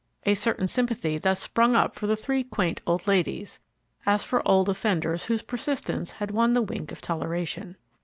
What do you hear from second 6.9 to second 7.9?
of toleration.